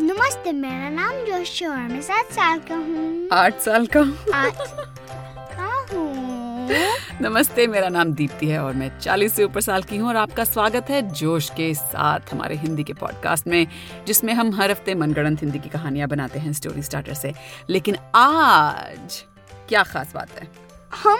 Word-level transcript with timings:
नमस्ते 0.00 0.52
मेरा 0.52 0.88
नाम 0.88 1.12
जोशी 1.12 1.64
और 1.66 1.76
मैं 1.76 2.00
सात 2.00 2.26
साल 2.26 2.58
का 2.58 2.74
हूँ। 2.74 3.28
आठ 3.32 3.60
साल 3.60 3.86
का 3.86 4.00
हूँ। 4.00 4.14
नमस्ते 7.22 7.66
मेरा 7.66 7.88
नाम 7.88 8.12
दीप्ति 8.12 8.48
है 8.48 8.62
और 8.62 8.74
मैं 8.74 9.00
40 9.00 9.32
से 9.32 9.44
ऊपर 9.44 9.60
साल 9.60 9.82
की 9.82 9.96
हूँ 9.96 10.08
और 10.08 10.16
आपका 10.16 10.44
स्वागत 10.44 10.86
है 10.90 11.02
जोश 11.10 11.50
के 11.50 11.74
साथ 11.74 12.20
हमारे 12.32 12.56
हिंदी 12.56 12.84
के 12.84 12.92
पॉडकास्ट 12.92 13.46
में 13.46 13.66
जिसमें 14.06 14.34
हम 14.34 14.54
हर 14.54 14.70
हफ़्ते 14.70 14.94
मनगढ़ंत 14.94 15.42
हिंदी 15.42 15.58
की 15.58 15.68
कहानियाँ 15.68 16.08
बनाते 16.08 16.38
हैं 16.38 16.52
स्टोरी 16.52 16.82
स्टार्टर 16.82 17.14
से। 17.14 17.34
लेकिन 17.70 17.96
आज 18.14 19.24
क्या 19.68 19.82
खास 19.82 20.12
बात 20.14 20.30
है? 20.30 20.48
हम 20.94 21.18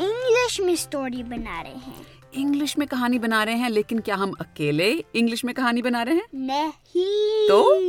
इंग्लिश 0.00 0.60
में 0.60 0.76
स्टोरी 0.76 1.22
बना 1.22 1.60
रहे 1.60 1.72
हैं। 1.72 2.15
इंग्लिश 2.36 2.78
में 2.78 2.88
कहानी 2.88 3.18
बना 3.18 3.44
रहे 3.44 3.54
हैं 3.54 3.70
लेकिन 3.70 3.98
क्या 3.98 4.16
हम 4.16 4.32
अकेले 4.40 5.04
इंग्लिश 5.14 5.44
में 5.44 5.54
कहानी 5.54 5.82
बना 5.82 6.02
रहे 6.02 6.14
हैं? 6.14 6.24
नहीं। 6.34 7.48
तो? 7.48 7.82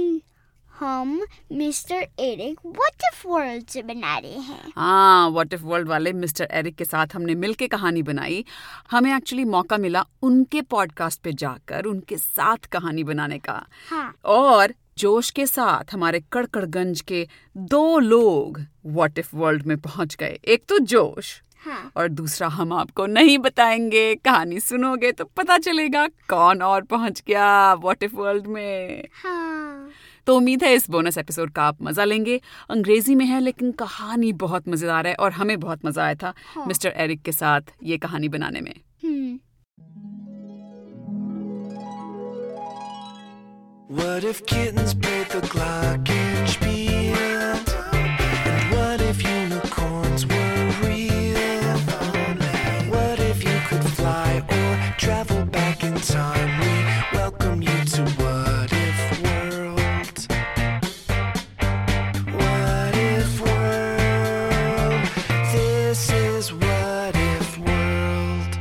हम 0.79 1.21
मिस्टर 1.51 2.07
एरिक 2.19 2.59
वॉट 2.65 3.03
वर्ल्ड 3.25 3.67
से 3.67 3.81
बना 3.81 4.17
रहे 4.17 4.31
हैं। 4.31 4.71
हाँ 4.75 5.29
वॉट 5.29 5.53
इफ़ 5.53 5.63
वर्ल्ड 5.63 5.87
वाले 5.87 6.13
मिस्टर 6.13 6.47
एरिक 6.51 6.75
के 6.75 6.85
साथ 6.85 7.07
हमने 7.15 7.35
मिलके 7.35 7.67
कहानी 7.67 8.03
बनाई। 8.03 8.45
हमें 8.91 9.17
एक्चुअली 9.17 9.45
मौका 9.45 9.77
मिला 9.77 10.05
उनके 10.21 10.61
पॉडकास्ट 10.61 11.21
पे 11.21 11.33
जाकर 11.33 11.85
उनके 11.85 12.17
साथ 12.17 12.57
कहानी 12.57 13.03
बनाने 13.03 13.39
का। 13.39 13.67
हाँ। 13.89 14.15
और 14.25 14.73
जोश 14.97 15.29
के 15.29 15.45
साथ 15.45 15.93
हमारे 15.93 16.23
कड़कड़गंज 16.33 17.01
के 17.01 17.27
दो 17.57 17.99
लोग 17.99 18.61
वॉट 18.85 19.19
इफ़ 19.19 19.35
वर्ल्ड 19.35 19.65
में 19.65 19.77
पहुँच 19.77 20.15
गए। 20.15 20.39
एक 20.47 20.65
तो 20.69 20.79
जोश 20.79 21.41
हाँ। 21.65 21.91
और 21.97 22.07
दूसरा 22.09 22.47
हम 22.47 22.73
आपको 22.73 23.05
नहीं 23.05 23.37
बताएँगे। 23.37 24.15
कहानी 24.15 24.59
सुनोगे 24.59 25.11
तो 25.11 25.25
पता 25.37 25.57
चलेगा 25.57 26.07
कौन 26.29 26.61
और 26.61 26.81
पहुँच 26.83 27.23
गया 27.27 27.73
वॉट 27.73 28.03
इफ़ 28.03 28.15
वर्ल्ड 28.15 28.47
में। 28.47 29.07
हाँ। 29.23 29.89
तो 30.27 30.35
उम्मीद 30.37 30.63
है 30.63 30.73
इस 30.73 30.89
बोनस 30.89 31.17
एपिसोड 31.17 31.51
का 31.51 31.63
आप 31.63 31.81
मज़ा 31.81 32.03
लेंगे। 32.03 32.39
अंग्रेज़ी 32.69 33.15
में 33.15 33.25
है 33.25 33.39
लेकिन 33.39 33.71
कहानी 33.71 34.31
बहुत 34.33 34.67
मज़ेदार 34.69 35.07
है 35.07 35.13
और 35.15 35.31
हमें 35.31 35.59
बहुत 35.59 35.85
मज़ा 35.85 36.03
आया 36.03 36.15
था 36.15 36.33
हाँ। 36.55 36.65
मिस्टर 36.65 36.93
एरिक 36.97 37.21
के 37.21 37.31
साथ 37.31 37.61
ये 37.83 37.97
कहानी 37.97 38.29
बनाने 38.29 38.61
में। 38.61 38.73
हम्म। 39.03 39.39
What 43.89 44.25
if 44.25 44.45
kittens 44.45 44.93
played 44.93 45.29
the 45.29 45.41
clock? 45.47 46.07
Glockenspiel? 46.47 46.76
Time? 56.07 56.59
We 56.59 57.17
welcome 57.17 57.61
you 57.61 57.67
to 57.67 58.03
What 58.11 58.69
If 58.71 59.21
World. 59.23 60.27
What 62.33 62.95
if 62.95 63.41
world? 63.41 65.09
This 65.51 66.09
is 66.11 66.53
What 66.53 67.15
If 67.15 67.57
World. 67.57 68.57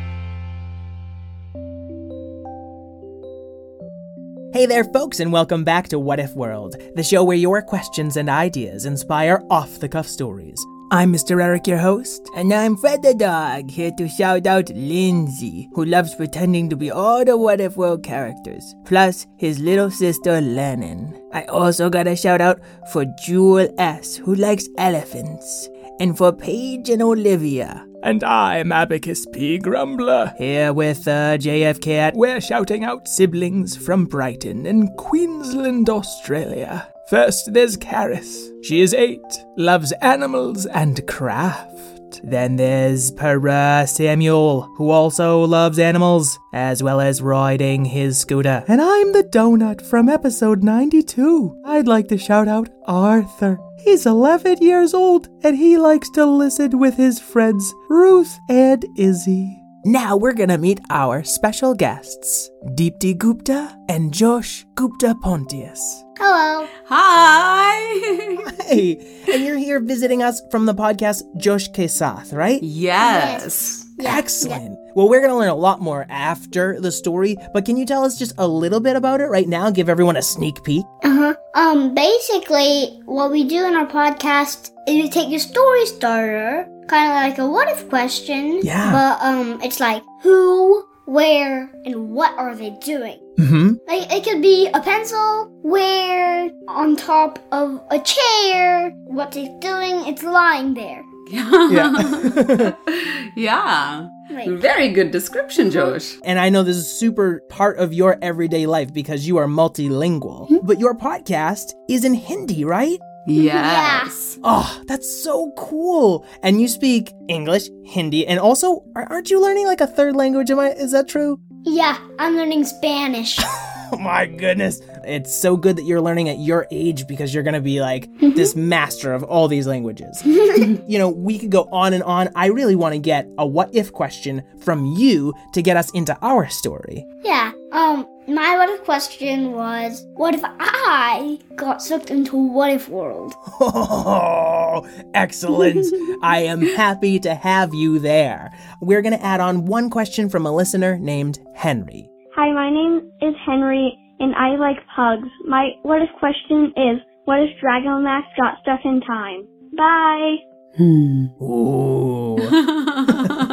Hey 4.53 4.67
there, 4.67 4.85
folks, 4.85 5.21
and 5.21 5.33
welcome 5.33 5.63
back 5.63 5.89
to 5.91 6.01
What 6.01 6.19
If 6.19 6.35
World, 6.35 6.75
the 6.97 7.05
show 7.05 7.23
where 7.23 7.37
your 7.37 7.63
questions 7.63 8.17
and 8.17 8.29
ideas 8.29 8.87
inspire 8.87 9.41
off 9.51 9.79
the 9.79 9.89
cuff 9.89 10.09
stories. 10.09 10.61
I'm 10.93 11.13
Mr. 11.13 11.43
Eric, 11.43 11.67
your 11.67 11.79
host, 11.79 12.31
and 12.37 12.55
I'm 12.55 12.77
Fred 12.77 13.03
the 13.03 13.13
dog, 13.13 13.69
here 13.69 13.91
to 13.99 14.09
shout 14.09 14.47
out 14.47 14.69
Lindsay, 14.69 15.69
who 15.75 15.85
loves 15.85 16.15
pretending 16.15 16.71
to 16.71 16.77
be 16.77 16.93
all 16.93 17.25
the 17.25 17.37
What 17.37 17.61
If 17.61 17.77
World 17.77 18.05
characters, 18.05 18.77
plus 18.85 19.27
his 19.37 19.59
little 19.59 19.91
sister 19.91 20.41
Lennon. 20.41 21.21
I 21.33 21.43
also 21.47 21.91
got 21.91 22.07
a 22.07 22.15
shout 22.15 22.41
out 22.41 22.61
for 22.93 23.05
Jewel 23.25 23.69
S, 23.79 24.15
who 24.15 24.37
likes 24.37 24.69
elephants, 24.79 25.69
and 25.99 26.17
for 26.17 26.33
Paige 26.33 26.91
and 26.91 27.03
Olivia. 27.03 27.85
And 28.05 28.23
I'm 28.23 28.71
Abacus 28.71 29.27
P. 29.33 29.59
Grumbler. 29.59 30.35
Here 30.39 30.73
with 30.73 31.09
uh, 31.09 31.37
JFK 31.37 31.97
at 31.97 32.15
We're 32.15 32.41
shouting 32.41 32.85
out 32.85 33.09
siblings 33.09 33.77
from 33.77 34.05
Brighton 34.05 34.67
in 34.67 34.87
Queensland, 34.95 35.91
Australia. 35.91 36.89
First, 37.09 37.53
there's 37.53 37.77
Karis. 37.77 38.51
She 38.65 38.81
is 38.81 38.93
eight, 38.93 39.21
loves 39.57 39.93
animals 40.03 40.67
and 40.67 41.07
craft. 41.07 42.21
Then 42.25 42.57
there's 42.57 43.13
Para 43.13 43.85
Samuel, 43.87 44.63
who 44.77 44.91
also 44.91 45.45
loves 45.45 45.79
animals, 45.79 46.37
as 46.53 46.83
well 46.83 47.01
as 47.01 47.23
riding 47.23 47.85
his 47.85 48.19
scooter. 48.19 48.65
And 48.67 48.81
I'm 48.81 49.13
the 49.13 49.23
donut 49.23 49.87
from 49.87 50.09
episode 50.09 50.65
92. 50.65 51.63
I'd 51.65 51.87
like 51.87 52.09
to 52.09 52.19
shout 52.19 52.49
out 52.49 52.71
Arthur. 52.87 53.59
He's 53.79 54.05
11 54.05 54.59
years 54.61 54.93
old, 54.93 55.29
and 55.45 55.57
he 55.57 55.79
likes 55.79 56.11
to 56.11 56.25
listen 56.27 56.81
with 56.81 56.97
his 56.97 57.21
friends 57.21 57.73
Ruth 57.89 58.37
and 58.49 58.85
Izzy. 58.97 59.63
Now 59.87 60.17
we're 60.17 60.33
gonna 60.33 60.59
meet 60.59 60.81
our 60.91 61.23
special 61.23 61.73
guests, 61.73 62.51
Deepti 62.75 63.17
Gupta 63.17 63.73
and 63.89 64.13
Josh 64.13 64.67
Gupta 64.75 65.15
Pontius. 65.23 66.03
hello 66.19 66.67
Hi! 66.87 68.43
Hey, 68.65 69.23
and 69.33 69.45
you're 69.45 69.57
here 69.57 69.79
visiting 69.79 70.25
us 70.25 70.43
from 70.51 70.67
the 70.67 70.75
podcast 70.75 71.23
Josh 71.37 71.69
Ke 71.69 71.87
Saath, 71.87 72.35
right? 72.35 72.61
yes. 72.65 73.85
Yeah, 73.99 74.17
Excellent. 74.19 74.77
Well, 74.97 75.09
we're 75.09 75.21
going 75.21 75.31
to 75.31 75.37
learn 75.39 75.49
a 75.49 75.55
lot 75.55 75.81
more 75.81 76.05
after 76.11 76.79
the 76.81 76.93
story, 76.93 77.37
but 77.55 77.65
can 77.65 77.79
you 77.79 77.87
tell 77.87 78.05
us 78.05 78.19
just 78.19 78.35
a 78.37 78.47
little 78.47 78.81
bit 78.81 78.95
about 78.95 79.23
it 79.23 79.27
right 79.29 79.49
now? 79.49 79.71
Give 79.71 79.89
everyone 79.89 80.19
a 80.19 80.23
sneak 80.23 80.63
peek. 80.65 80.85
Uh-huh. 81.03 81.35
Um, 81.55 81.95
basically, 81.95 83.01
what 83.07 83.31
we 83.31 83.45
do 83.45 83.65
in 83.65 83.75
our 83.75 83.87
podcast 83.87 84.73
is 84.87 85.03
we 85.03 85.09
take 85.09 85.33
a 85.33 85.39
story 85.39 85.87
starter, 85.87 86.69
kind 86.89 87.11
of 87.11 87.17
like 87.17 87.39
a 87.39 87.49
what 87.49 87.69
if 87.69 87.89
question. 87.89 88.61
Yeah. 88.63 88.93
But, 88.93 89.27
um, 89.27 89.61
it's 89.63 89.81
like 89.81 90.03
who, 90.23 90.85
where, 91.07 91.71
and 91.85 92.11
what 92.11 92.37
are 92.39 92.55
they 92.55 92.71
doing? 92.81 93.21
Mm-hmm. 93.39 93.75
Like, 93.87 94.13
it 94.13 94.25
could 94.25 94.41
be 94.43 94.69
a 94.73 94.81
pencil, 94.81 95.51
where, 95.63 96.51
on 96.69 96.97
top 96.97 97.39
of 97.53 97.81
a 97.91 97.99
chair, 98.01 98.91
what 99.05 99.37
it's 99.37 99.49
doing, 99.61 100.07
it's 100.07 100.23
lying 100.23 100.75
there. 100.75 101.03
Yeah. 101.29 102.73
yeah. 103.37 104.09
Like, 104.31 104.49
Very 104.49 104.91
good 104.91 105.11
description, 105.11 105.71
Josh. 105.71 106.15
and 106.25 106.39
I 106.39 106.49
know 106.49 106.63
this 106.63 106.77
is 106.77 106.91
super 106.91 107.41
part 107.49 107.79
of 107.79 107.93
your 107.93 108.19
everyday 108.23 108.67
life 108.67 108.93
because 108.93 109.27
you 109.27 109.37
are 109.37 109.47
multilingual, 109.47 110.49
but 110.65 110.81
your 110.81 110.95
podcast 110.95 111.73
is 111.89 112.05
in 112.05 112.15
Hindi, 112.15 112.65
right? 112.65 112.99
Yes. 113.27 114.39
Oh, 114.45 114.83
that's 114.87 115.11
so 115.23 115.53
cool. 115.57 116.27
And 116.43 116.61
you 116.61 116.69
speak 116.69 117.13
English, 117.29 117.69
Hindi, 117.85 118.27
and 118.27 118.39
also, 118.39 118.85
aren't 118.95 119.31
you 119.31 119.41
learning 119.41 119.67
like 119.67 119.81
a 119.81 119.87
third 119.87 120.15
language? 120.15 120.51
Am 120.51 120.61
I, 120.61 120.71
is 120.71 120.93
that 120.93 121.09
true? 121.09 121.41
yeah, 121.67 121.99
I'm 122.19 122.37
learning 122.37 122.65
Spanish. 122.65 123.39
Oh 123.93 123.99
my 123.99 124.27
goodness. 124.27 124.81
It's 125.05 125.33
so 125.33 125.57
good 125.57 125.77
that 125.77 125.85
you're 125.85 126.01
learning 126.01 126.29
at 126.29 126.41
your 126.41 126.67
age 126.73 127.07
because 127.07 127.33
you're 127.33 127.45
going 127.45 127.55
to 127.55 127.61
be 127.61 127.81
like 127.81 128.11
mm-hmm. 128.15 128.35
this 128.35 128.57
master 128.57 129.13
of 129.13 129.23
all 129.23 129.47
these 129.47 129.69
languages. 129.69 130.21
you 130.27 130.99
know, 130.99 131.09
we 131.09 131.39
could 131.39 131.53
go 131.53 131.69
on 131.71 131.93
and 131.93 132.03
on. 132.03 132.29
I 132.35 132.47
really 132.47 132.75
want 132.75 132.95
to 132.95 132.99
get 132.99 133.29
a 133.39 133.47
what 133.47 133.73
if 133.73 133.93
question 133.93 134.43
from 134.59 134.87
you 134.87 135.33
to 135.53 135.63
get 135.63 135.77
us 135.77 135.89
into 135.91 136.19
our 136.21 136.49
story. 136.49 137.07
yeah, 137.23 137.53
um, 137.77 138.09
my 138.27 138.57
what 138.57 138.71
if 138.71 138.85
question 138.85 139.53
was, 139.53 140.05
what 140.15 140.35
if 140.35 140.41
I 140.45 141.39
got 141.57 141.83
sucked 141.83 142.11
into 142.11 142.37
a 142.37 142.43
what 142.43 142.71
if 142.71 142.89
world? 142.89 143.35
Oh, 143.61 144.87
excellent. 145.15 145.87
I 146.23 146.41
am 146.41 146.61
happy 146.61 147.19
to 147.21 147.35
have 147.35 147.73
you 147.75 147.99
there. 147.99 148.53
We're 148.81 149.03
going 149.03 149.17
to 149.17 149.25
add 149.25 149.41
on 149.41 149.67
one 149.67 149.91
question 149.91 150.29
from 150.29 150.47
a 150.47 150.55
listener 150.55 150.99
named 150.99 151.39
Henry. 151.55 152.09
Hi, 152.35 152.53
my 152.53 152.71
name 152.71 153.11
is 153.21 153.35
Henry, 153.47 153.97
and 154.21 154.35
I 154.35 154.57
like 154.57 154.77
pugs. 154.95 155.29
My 155.47 155.71
what 155.83 156.03
if 156.03 156.09
question 156.19 156.73
is, 156.77 157.01
what 157.27 157.41
if 157.41 157.51
Dragon 157.61 157.91
Dracomax 157.91 158.23
got 158.39 158.59
stuck 158.63 158.81
in 158.85 159.01
time? 159.03 159.47
Bye! 159.77 160.37
Hmm. 160.77 161.27
Ooh. 161.43 163.43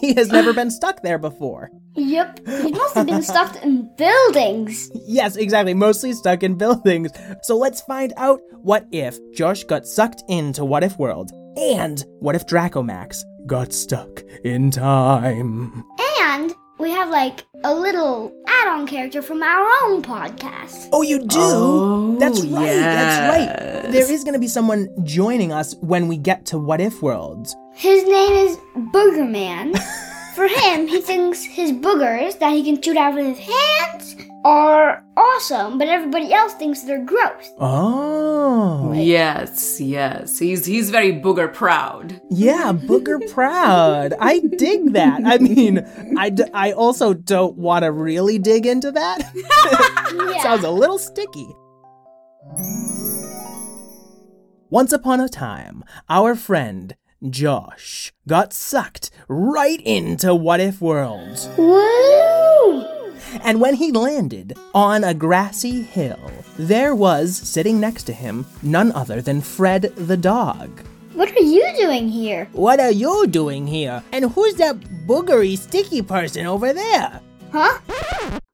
he 0.06 0.14
has 0.14 0.28
never 0.30 0.52
been 0.52 0.70
stuck 0.70 1.02
there 1.02 1.18
before. 1.18 1.70
Yep, 1.94 2.46
he 2.46 2.70
must 2.70 2.94
have 2.94 3.06
been 3.06 3.22
stuck 3.22 3.62
in 3.62 3.90
buildings. 3.96 4.90
Yes, 5.06 5.36
exactly. 5.36 5.74
Mostly 5.74 6.12
stuck 6.12 6.42
in 6.42 6.56
buildings. 6.56 7.10
So 7.42 7.56
let's 7.56 7.80
find 7.82 8.12
out 8.16 8.40
what 8.62 8.86
if 8.92 9.18
Josh 9.32 9.64
got 9.64 9.86
sucked 9.86 10.22
into 10.28 10.64
What 10.64 10.84
If 10.84 10.98
World 10.98 11.30
and 11.56 12.04
what 12.20 12.34
if 12.34 12.46
Dracomax 12.46 13.22
got 13.46 13.72
stuck 13.72 14.22
in 14.44 14.70
time. 14.70 15.84
And 16.20 16.54
we 16.78 16.90
have 16.90 17.10
like 17.10 17.44
a 17.64 17.74
little 17.74 18.32
add-on 18.46 18.86
character 18.86 19.20
from 19.20 19.42
our 19.42 19.68
own 19.84 20.02
podcast. 20.02 20.88
Oh, 20.92 21.02
you 21.02 21.18
do? 21.18 21.38
Oh, 21.38 22.16
that's 22.18 22.40
right. 22.42 22.66
That's 22.66 23.82
right. 23.82 23.92
There 23.92 24.10
is 24.10 24.24
going 24.24 24.34
to 24.34 24.40
be 24.40 24.48
someone 24.48 24.88
joining 25.04 25.52
us 25.52 25.74
when 25.80 26.08
we 26.08 26.16
get 26.16 26.46
to 26.46 26.58
What 26.58 26.80
If 26.80 27.02
Worlds. 27.02 27.54
His 27.80 28.04
name 28.04 28.32
is 28.46 28.58
Booger 28.92 29.26
Man. 29.28 29.72
For 30.34 30.46
him, 30.46 30.86
he 30.86 31.00
thinks 31.00 31.42
his 31.42 31.72
boogers 31.72 32.38
that 32.38 32.52
he 32.52 32.62
can 32.62 32.80
shoot 32.80 32.96
out 32.96 33.14
with 33.14 33.26
his 33.26 33.38
hands 33.38 34.16
are 34.44 35.02
awesome, 35.16 35.78
but 35.78 35.88
everybody 35.88 36.32
else 36.32 36.52
thinks 36.54 36.82
they're 36.82 37.04
gross. 37.04 37.50
Oh. 37.58 38.92
Yes, 38.92 39.80
yes. 39.80 40.38
He's 40.38 40.66
he's 40.66 40.90
very 40.90 41.12
booger 41.12 41.52
proud. 41.52 42.20
Yeah, 42.30 42.72
Booger 42.74 43.18
Proud. 43.32 44.12
I 44.20 44.40
dig 44.58 44.92
that. 44.92 45.22
I 45.24 45.38
mean, 45.38 45.78
I, 46.18 46.28
d- 46.30 46.44
I 46.54 46.72
also 46.72 47.14
don't 47.14 47.56
want 47.56 47.84
to 47.84 47.92
really 47.92 48.38
dig 48.38 48.66
into 48.66 48.92
that. 48.92 49.22
Yeah. 50.12 50.42
Sounds 50.42 50.64
a 50.64 50.70
little 50.70 50.98
sticky. 50.98 51.48
Once 54.68 54.92
upon 54.92 55.20
a 55.20 55.28
time, 55.28 55.84
our 56.08 56.34
friend 56.34 56.96
Josh 57.28 58.12
got 58.26 58.54
sucked 58.54 59.10
right 59.28 59.80
into 59.84 60.34
What 60.34 60.60
If 60.60 60.80
Worlds. 60.80 61.50
Woo! 61.58 62.86
And 63.42 63.60
when 63.60 63.74
he 63.74 63.92
landed 63.92 64.56
on 64.74 65.04
a 65.04 65.12
grassy 65.12 65.82
hill, 65.82 66.30
there 66.58 66.94
was 66.94 67.36
sitting 67.36 67.78
next 67.78 68.04
to 68.04 68.14
him 68.14 68.46
none 68.62 68.90
other 68.92 69.20
than 69.20 69.42
Fred 69.42 69.94
the 69.96 70.16
dog. 70.16 70.70
What 71.12 71.36
are 71.36 71.42
you 71.42 71.70
doing 71.76 72.08
here? 72.08 72.48
What 72.52 72.80
are 72.80 72.90
you 72.90 73.26
doing 73.26 73.66
here? 73.66 74.02
And 74.12 74.30
who's 74.30 74.54
that 74.54 74.80
boogery 75.06 75.58
sticky 75.58 76.02
person 76.02 76.46
over 76.46 76.72
there? 76.72 77.20
Huh? 77.52 77.78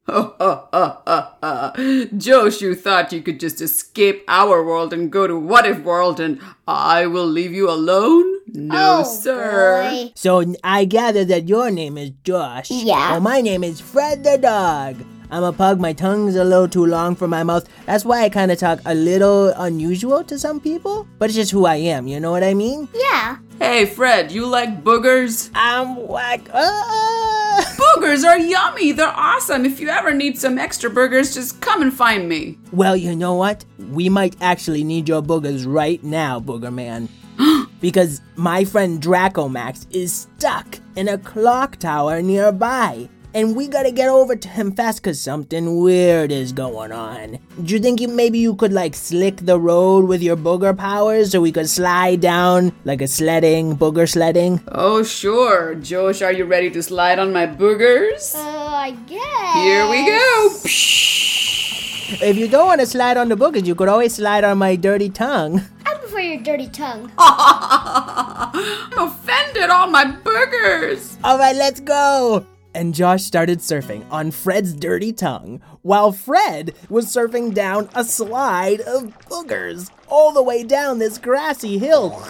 Josh, 2.17 2.61
you 2.61 2.75
thought 2.75 3.13
you 3.13 3.23
could 3.23 3.39
just 3.39 3.61
escape 3.61 4.25
our 4.27 4.65
world 4.65 4.93
and 4.93 5.13
go 5.13 5.27
to 5.27 5.39
What 5.39 5.67
If 5.67 5.81
World 5.81 6.19
and 6.19 6.41
I 6.67 7.07
will 7.07 7.27
leave 7.27 7.53
you 7.53 7.71
alone? 7.71 8.36
No, 8.49 9.01
oh, 9.01 9.05
sir. 9.05 9.83
boy. 9.83 10.13
So 10.15 10.55
I 10.63 10.85
gather 10.85 11.25
that 11.25 11.49
your 11.49 11.71
name 11.71 11.99
is 11.99 12.11
Josh. 12.23 12.71
Yeah. 12.71 13.13
Well, 13.13 13.21
my 13.21 13.41
name 13.41 13.65
is 13.65 13.81
Fred 13.81 14.25
the 14.25 14.39
dog. 14.39 14.97
I'm 15.31 15.43
a 15.43 15.53
pug. 15.53 15.81
My 15.81 15.93
tongue's 15.93 16.37
a 16.37 16.45
little 16.45 16.69
too 16.69 16.87
long 16.87 17.17
for 17.17 17.27
my 17.27 17.43
mouth. 17.43 17.69
That's 17.85 18.05
why 18.05 18.23
I 18.23 18.29
kind 18.29 18.53
of 18.53 18.59
talk 18.59 18.79
a 18.87 18.95
little 18.95 19.49
unusual 19.49 20.23
to 20.25 20.39
some 20.39 20.61
people. 20.61 21.09
But 21.19 21.31
it's 21.31 21.35
just 21.37 21.51
who 21.51 21.67
I 21.67 21.77
am. 21.77 22.07
You 22.07 22.21
know 22.21 22.31
what 22.31 22.45
I 22.45 22.55
mean? 22.55 22.89
Yeah. 22.95 23.39
Hey, 23.59 23.87
Fred, 23.87 24.31
you 24.31 24.47
like 24.47 24.85
boogers? 24.85 25.51
I'm 25.55 26.07
like, 26.07 26.49
uh, 26.53 27.63
Boogers 27.97 28.25
are 28.25 28.39
yummy. 28.39 28.93
They're 28.93 29.09
awesome. 29.09 29.65
If 29.65 29.81
you 29.81 29.89
ever 29.89 30.15
need 30.15 30.39
some 30.39 30.59
extra 30.59 30.91
burgers, 30.91 31.35
just 31.35 31.61
come 31.61 31.83
and 31.83 31.93
find 31.93 32.29
me. 32.29 32.59
Well, 32.71 32.97
you 32.97 33.17
know 33.17 33.35
what? 33.35 33.65
We 33.91 34.09
might 34.09 34.37
actually 34.41 34.85
need 34.85 35.09
your 35.09 35.23
boogers 35.23 35.65
right 35.67 36.03
now, 36.05 36.39
Booger 36.39 36.73
Man. 36.73 37.09
because 37.81 38.21
my 38.37 38.65
friend 38.65 39.01
Dracomax 39.01 39.87
is 39.91 40.13
stuck 40.13 40.79
in 40.97 41.09
a 41.09 41.19
clock 41.19 41.77
tower 41.77 42.23
nearby. 42.23 43.09
And 43.35 43.55
we 43.55 43.69
gotta 43.69 43.93
get 43.93 44.09
over 44.09 44.35
to 44.35 44.49
him 44.49 44.73
fast 44.73 45.03
cause 45.03 45.21
something 45.21 45.79
weird 45.81 46.33
is 46.33 46.53
going 46.53 46.91
on. 46.91 47.39
Do 47.63 47.75
you 47.75 47.81
think 47.81 48.01
you, 48.01 48.09
maybe 48.09 48.39
you 48.39 48.55
could 48.55 48.73
like 48.73 48.95
slick 48.95 49.37
the 49.45 49.61
road 49.61 50.07
with 50.07 50.23
your 50.23 50.39
booger 50.39 50.75
powers 50.75 51.33
so 51.33 51.43
we 51.43 51.53
could 51.53 51.69
slide 51.69 52.23
down 52.23 52.73
like 52.87 53.03
a 53.03 53.07
sledding, 53.07 53.77
booger 53.77 54.09
sledding? 54.09 54.63
Oh, 54.69 55.03
sure. 55.03 55.75
Josh, 55.75 56.23
are 56.23 56.33
you 56.33 56.47
ready 56.47 56.71
to 56.71 56.83
slide 56.83 57.19
on 57.19 57.31
my 57.31 57.47
boogers? 57.47 58.35
Uh, 58.35 58.39
I 58.39 58.93
guess. 59.07 59.55
Here 59.55 59.87
we 59.91 60.07
go. 60.07 60.49
If 62.27 62.39
you 62.39 62.49
don't 62.49 62.69
wanna 62.69 62.87
slide 62.87 63.19
on 63.19 63.29
the 63.29 63.37
boogers, 63.37 63.67
you 63.67 63.75
could 63.75 63.89
always 63.89 64.15
slide 64.15 64.45
on 64.45 64.57
my 64.57 64.77
dirty 64.77 65.11
tongue. 65.11 65.61
I 66.37 66.39
prefer 66.39 66.51
your 66.51 66.59
dirty 66.59 66.69
tongue. 66.71 67.11
I'm 67.19 68.99
offended. 69.09 69.71
All 69.71 69.89
my 69.89 70.05
boogers. 70.05 71.23
Alright, 71.25 71.57
let's 71.57 71.81
go! 71.81 72.45
And 72.75 72.95
Josh 72.95 73.25
started 73.25 73.61
surfing 73.61 74.05
on 74.11 74.31
Fred's 74.31 74.75
dirty 74.75 75.11
tongue, 75.13 75.63
while 75.81 76.13
Fred 76.13 76.75
was 76.91 77.07
surfing 77.07 77.55
down 77.55 77.89
a 77.95 78.05
slide 78.05 78.83
of 78.83 79.19
boogers, 79.31 79.91
all 80.09 80.31
the 80.33 80.43
way 80.43 80.63
down 80.63 80.99
this 80.99 81.17
grassy 81.17 81.79
hill. 81.79 82.23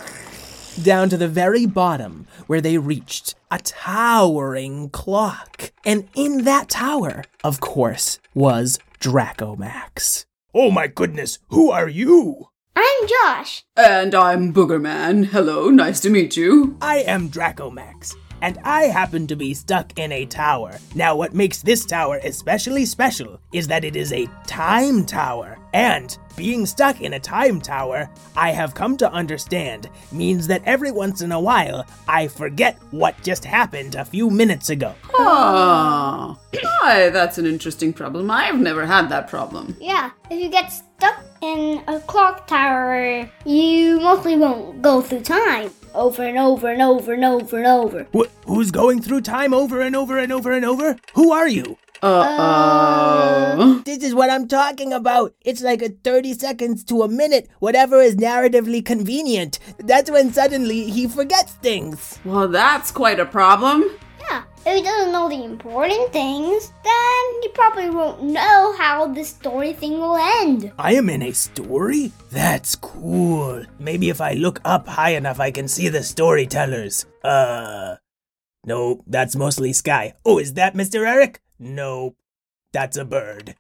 Down 0.81 1.09
to 1.09 1.17
the 1.17 1.27
very 1.27 1.67
bottom, 1.67 2.29
where 2.47 2.61
they 2.61 2.79
reached 2.79 3.35
a 3.51 3.59
towering 3.59 4.91
clock. 4.91 5.73
And 5.85 6.09
in 6.15 6.45
that 6.45 6.69
tower, 6.69 7.25
of 7.43 7.59
course, 7.61 8.21
was 8.35 8.79
Dracomax. 9.01 10.27
Oh 10.55 10.71
my 10.71 10.87
goodness, 10.87 11.41
who 11.49 11.73
are 11.73 11.89
you? 11.89 12.51
I'm 12.79 13.09
Josh. 13.09 13.65
And 13.75 14.15
I'm 14.15 14.53
Boogerman. 14.53 15.29
Hello, 15.29 15.71
nice 15.71 15.99
to 16.01 16.11
meet 16.11 16.37
you. 16.37 16.77
I 16.83 16.99
am 16.99 17.31
Dracomax, 17.31 18.15
and 18.43 18.59
I 18.65 18.83
happen 18.83 19.27
to 19.29 19.35
be 19.35 19.55
stuck 19.55 19.99
in 19.99 20.13
a 20.13 20.27
tower. 20.27 20.77
Now, 20.95 21.17
what 21.17 21.33
makes 21.33 21.63
this 21.63 21.87
tower 21.87 22.21
especially 22.23 22.85
special 22.85 23.41
is 23.55 23.67
that 23.69 23.83
it 23.83 23.97
is 23.97 24.13
a 24.13 24.29
time 24.47 25.07
tower. 25.07 25.59
And 25.73 26.19
being 26.37 26.67
stuck 26.67 27.01
in 27.01 27.15
a 27.15 27.19
time 27.21 27.63
tower, 27.63 28.11
I 28.37 28.51
have 28.51 28.75
come 28.75 28.99
to 28.99 29.11
understand, 29.11 29.89
means 30.13 30.47
that 30.49 30.63
every 30.67 30.93
once 30.93 31.23
in 31.23 31.33
a 31.33 31.41
while, 31.41 31.87
I 32.09 32.29
forget 32.29 32.77
what 32.91 33.23
just 33.23 33.47
happened 33.47 33.95
a 33.95 34.05
few 34.05 34.29
minutes 34.29 34.69
ago. 34.69 34.95
Ah, 35.15 36.39
why, 36.53 37.09
that's 37.09 37.39
an 37.39 37.47
interesting 37.47 37.95
problem. 37.95 38.31
I've 38.31 38.61
never 38.61 38.85
had 38.85 39.09
that 39.09 39.29
problem. 39.29 39.79
Yeah, 39.81 40.11
if 40.31 40.39
you 40.39 40.51
get 40.51 40.69
stuck 40.69 41.25
in 41.41 41.83
a 41.89 42.01
clock 42.01 42.47
tower, 42.47 43.29
you 43.45 44.01
mostly 44.01 44.37
won't 44.37 44.83
go 44.83 45.01
through 45.03 45.21
time 45.23 45.71
over 45.95 46.23
and 46.23 46.39
over 46.39 46.69
and 46.69 46.83
over 46.83 47.13
and 47.15 47.25
over 47.25 47.57
and 47.59 47.67
over. 47.67 48.07
Wh- 48.15 48.31
who's 48.47 48.71
going 48.71 49.01
through 49.03 49.23
time 49.23 49.55
over 49.55 49.81
and 49.81 49.97
over 49.97 50.19
and 50.19 50.33
over 50.33 50.53
and 50.53 50.65
over? 50.65 50.97
Who 51.15 51.33
are 51.33 51.49
you? 51.49 51.79
Uh-oh. 52.03 53.79
Uh, 53.79 53.83
this 53.85 54.03
is 54.03 54.15
what 54.15 54.29
I'm 54.29 54.47
talking 54.47 54.93
about. 54.93 55.35
It's 55.41 55.63
like 55.63 55.81
a 55.81 55.89
30 55.89 56.35
seconds 56.35 56.85
to 56.85 57.03
a 57.03 57.09
minute, 57.09 57.49
whatever 57.59 58.01
is 58.01 58.17
narratively 58.17 58.85
convenient. 58.85 59.59
That's 59.79 60.11
when 60.11 60.33
suddenly 60.33 60.91
he 60.91 61.09
forgets 61.09 61.53
things. 61.53 62.19
Well, 62.25 62.49
that's 62.49 62.91
quite 62.91 63.19
a 63.19 63.25
problem. 63.25 63.85
Yeah, 64.31 64.43
if 64.65 64.77
he 64.77 64.83
doesn't 64.83 65.13
know 65.13 65.29
the 65.29 65.45
important 65.45 66.13
things, 66.13 66.73
then 66.83 67.43
he 67.43 67.49
probably 67.49 67.91
won't 67.91 68.23
know 68.23 68.75
how 68.79 69.07
the 69.07 69.25
story 69.25 69.73
thing 69.73 69.99
will 69.99 70.17
end. 70.17 70.73
I 70.79 70.95
am 70.95 71.09
in 71.11 71.23
a 71.23 71.33
story? 71.33 72.13
That's 72.31 72.75
cool. 72.77 73.65
Maybe 73.79 74.09
if 74.09 74.21
I 74.21 74.33
look 74.33 74.61
up 74.65 74.89
high 74.89 75.11
enough, 75.11 75.41
I 75.41 75.51
can 75.51 75.69
see 75.69 75.89
the 75.89 76.03
storytellers. 76.03 77.07
Uh. 77.23 77.97
No, 78.65 79.01
that's 79.07 79.37
mostly 79.37 79.73
Sky. 79.73 80.15
Oh, 80.25 80.39
is 80.39 80.55
that 80.55 80.75
Mr. 80.75 81.07
Eric? 81.07 81.41
Nope, 81.61 82.17
that's 82.73 82.97
a 82.97 83.05
bird. 83.05 83.55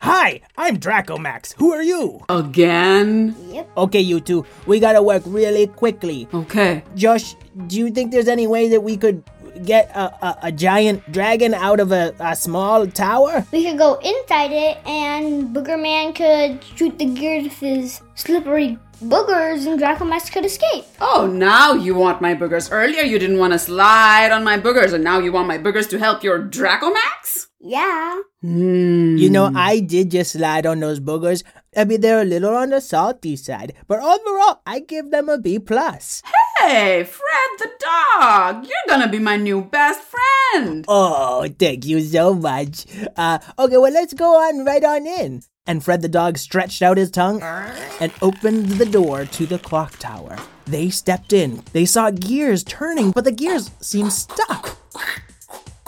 Hi, 0.00 0.40
I'm 0.56 0.78
Dracomax. 0.78 1.54
Who 1.58 1.72
are 1.72 1.82
you? 1.82 2.24
Again? 2.28 3.36
Yep. 3.50 3.70
Okay, 3.76 4.00
you 4.00 4.20
two, 4.20 4.44
we 4.66 4.80
gotta 4.80 5.02
work 5.02 5.22
really 5.26 5.66
quickly. 5.68 6.26
Okay. 6.34 6.82
Josh, 6.96 7.36
do 7.68 7.76
you 7.76 7.90
think 7.90 8.10
there's 8.10 8.26
any 8.26 8.46
way 8.46 8.68
that 8.70 8.80
we 8.80 8.96
could 8.96 9.22
get 9.64 9.90
a, 9.94 10.12
a, 10.24 10.38
a 10.44 10.52
giant 10.52 11.10
dragon 11.12 11.54
out 11.54 11.80
of 11.80 11.92
a, 11.92 12.14
a 12.20 12.34
small 12.36 12.86
tower? 12.86 13.46
We 13.52 13.64
could 13.64 13.78
go 13.78 13.94
inside 13.96 14.52
it, 14.52 14.78
and 14.86 15.54
Booger 15.54 15.80
Man 15.80 16.12
could 16.12 16.64
shoot 16.76 16.98
the 16.98 17.06
gears 17.06 17.44
with 17.44 17.58
his 17.58 18.00
slippery 18.14 18.78
boogers, 19.02 19.66
and 19.66 19.80
Dracomax 19.80 20.30
could 20.32 20.44
escape. 20.44 20.84
Oh, 21.00 21.26
now 21.26 21.72
you 21.72 21.94
want 21.94 22.20
my 22.20 22.34
boogers. 22.34 22.68
Earlier 22.70 23.02
you 23.02 23.18
didn't 23.18 23.38
want 23.38 23.52
to 23.52 23.58
slide 23.58 24.30
on 24.30 24.44
my 24.44 24.58
boogers, 24.58 24.92
and 24.92 25.04
now 25.04 25.18
you 25.18 25.32
want 25.32 25.48
my 25.48 25.58
boogers 25.58 25.88
to 25.90 25.98
help 25.98 26.22
your 26.22 26.40
Dracomax? 26.40 27.48
Yeah. 27.60 28.18
Hmm. 28.40 29.16
You 29.16 29.30
know, 29.30 29.52
I 29.54 29.80
did 29.80 30.10
just 30.10 30.32
slide 30.32 30.66
on 30.66 30.80
those 30.80 30.98
boogers. 30.98 31.44
I 31.76 31.84
mean, 31.84 32.00
they're 32.00 32.22
a 32.22 32.24
little 32.24 32.54
on 32.54 32.70
the 32.70 32.80
salty 32.80 33.36
side, 33.36 33.74
but 33.86 33.98
overall, 33.98 34.60
I 34.66 34.80
give 34.80 35.10
them 35.10 35.28
a 35.28 35.38
B 35.38 35.58
plus. 35.58 36.22
Hey, 36.64 37.02
Fred 37.02 37.58
the 37.58 37.70
dog! 37.80 38.64
You're 38.64 38.88
gonna 38.88 39.08
be 39.08 39.18
my 39.18 39.36
new 39.36 39.62
best 39.62 40.00
friend! 40.00 40.84
Oh, 40.86 41.48
thank 41.58 41.84
you 41.84 42.00
so 42.00 42.34
much. 42.34 42.86
Uh, 43.16 43.40
okay, 43.58 43.76
well, 43.76 43.92
let's 43.92 44.14
go 44.14 44.36
on 44.36 44.64
right 44.64 44.84
on 44.84 45.04
in. 45.04 45.42
And 45.66 45.82
Fred 45.82 46.02
the 46.02 46.08
dog 46.08 46.38
stretched 46.38 46.80
out 46.80 46.98
his 46.98 47.10
tongue 47.10 47.42
and 47.42 48.12
opened 48.22 48.66
the 48.66 48.86
door 48.86 49.24
to 49.24 49.44
the 49.44 49.58
clock 49.58 49.98
tower. 49.98 50.38
They 50.64 50.88
stepped 50.88 51.32
in. 51.32 51.64
They 51.72 51.84
saw 51.84 52.12
gears 52.12 52.62
turning, 52.62 53.10
but 53.10 53.24
the 53.24 53.32
gears 53.32 53.72
seemed 53.80 54.12
stuck. 54.12 54.78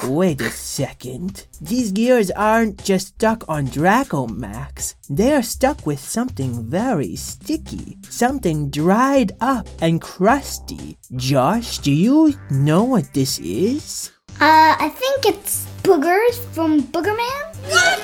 Wait 0.07 0.41
a 0.41 0.51
second. 0.51 1.47
These 1.61 1.93
gears 1.93 2.31
aren't 2.31 2.85
just 2.85 3.09
stuck 3.09 3.43
on 3.49 3.69
Dracomax. 3.69 4.97
They're 5.09 5.43
stuck 5.43 5.87
with 5.87 5.99
something 5.99 6.63
very 6.65 7.17
sticky. 7.17 7.97
Something 8.11 8.71
dried 8.71 9.33
up 9.41 9.67
and 9.81 10.03
crusty. 10.03 10.99
Josh, 11.17 11.79
do 11.79 11.91
you 11.91 12.35
know 12.51 12.85
what 12.85 13.15
this 13.15 13.39
is? 13.39 14.13
Uh, 14.41 14.77
I 14.79 14.91
think 14.95 15.25
it's 15.27 15.67
boogers 15.83 16.39
from 16.53 16.83
Boogerman. 16.83 17.57
What? 17.71 18.01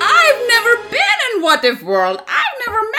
I've 0.00 0.48
never 0.48 0.88
been 0.90 1.18
in 1.36 1.42
What 1.42 1.64
If 1.64 1.82
World. 1.82 2.20
I've 2.26 2.41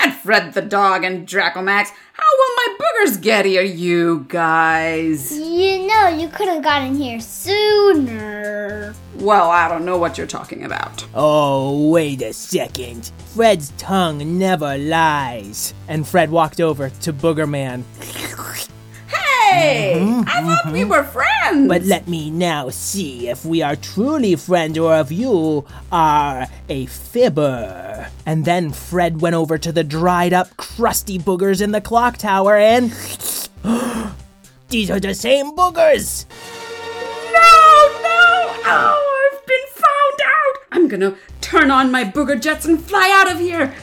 never 0.03 0.13
met 0.13 0.21
Fred 0.23 0.53
the 0.53 0.61
dog 0.61 1.03
and 1.03 1.27
Dracomax. 1.27 1.91
How 2.13 2.23
will 2.37 2.55
my 2.55 2.77
boogers 2.79 3.21
get 3.21 3.45
here, 3.45 3.61
you 3.63 4.25
guys? 4.27 5.31
You 5.37 5.87
know, 5.87 6.07
you 6.07 6.27
could 6.29 6.47
have 6.47 6.63
gotten 6.63 6.95
here 6.95 7.19
sooner. 7.19 8.93
Well, 9.15 9.49
I 9.49 9.67
don't 9.67 9.85
know 9.85 9.97
what 9.97 10.17
you're 10.17 10.27
talking 10.27 10.63
about. 10.63 11.05
Oh, 11.13 11.89
wait 11.89 12.21
a 12.21 12.33
second. 12.33 13.11
Fred's 13.35 13.71
tongue 13.77 14.37
never 14.37 14.77
lies. 14.77 15.73
And 15.87 16.07
Fred 16.07 16.29
walked 16.29 16.61
over 16.61 16.89
to 16.89 17.13
Booger 17.13 17.49
Hey! 19.53 19.93
Mm-hmm, 19.97 20.21
I 20.27 20.41
thought 20.41 20.73
we 20.73 20.79
mm-hmm. 20.79 20.89
were 20.89 21.03
friends! 21.03 21.67
But 21.67 21.83
let 21.83 22.07
me 22.07 22.31
now 22.31 22.69
see 22.69 23.29
if 23.29 23.45
we 23.45 23.61
are 23.61 23.75
truly 23.75 24.35
friends 24.35 24.79
or 24.79 24.97
if 24.99 25.11
you 25.11 25.65
are 25.91 26.47
a 26.69 26.87
fibber. 26.87 28.09
And 28.25 28.45
then 28.45 28.71
Fred 28.71 29.21
went 29.21 29.35
over 29.35 29.59
to 29.59 29.71
the 29.71 29.83
dried 29.83 30.33
up, 30.33 30.57
crusty 30.57 31.19
boogers 31.19 31.61
in 31.61 31.71
the 31.71 31.81
clock 31.81 32.17
tower 32.17 32.57
and. 32.57 32.91
These 34.69 34.89
are 34.89 34.99
the 34.99 35.13
same 35.13 35.55
boogers! 35.55 36.25
No, 37.31 37.51
no! 38.01 38.57
Oh, 38.65 39.31
I've 39.31 39.45
been 39.45 39.67
found 39.69 40.19
out! 40.25 40.55
I'm 40.71 40.87
gonna 40.87 41.15
turn 41.41 41.69
on 41.69 41.91
my 41.91 42.03
booger 42.03 42.41
jets 42.41 42.65
and 42.65 42.83
fly 42.83 43.11
out 43.13 43.31
of 43.31 43.39
here! 43.39 43.75